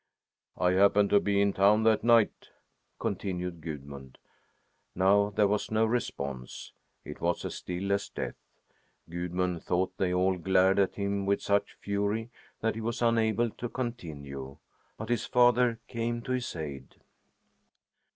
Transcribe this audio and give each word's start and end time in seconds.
"I 0.57 0.71
happened 0.71 1.11
to 1.11 1.19
be 1.19 1.39
in 1.39 1.53
town 1.53 1.83
that 1.83 2.03
night," 2.03 2.49
continued 2.99 3.61
Gudmund. 3.61 4.17
Now 4.95 5.29
there 5.29 5.47
was 5.47 5.69
no 5.69 5.85
response. 5.85 6.73
It 7.05 7.21
was 7.21 7.45
as 7.45 7.53
still 7.53 7.91
as 7.91 8.09
death. 8.09 8.33
Gudmund 9.07 9.61
thought 9.63 9.95
they 9.97 10.11
all 10.11 10.39
glared 10.39 10.79
at 10.79 10.95
him 10.95 11.27
with 11.27 11.43
such 11.43 11.77
fury 11.81 12.31
that 12.61 12.73
he 12.73 12.81
was 12.81 13.03
unable 13.03 13.51
to 13.51 13.69
continue. 13.69 14.57
But 14.97 15.09
his 15.09 15.27
father 15.27 15.79
came 15.87 16.23
to 16.23 16.31
his 16.31 16.55
aid. 16.55 16.95